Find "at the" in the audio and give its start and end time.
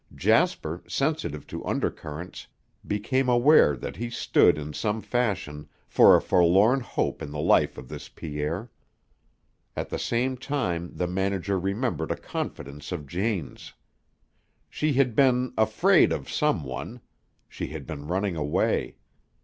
9.75-9.99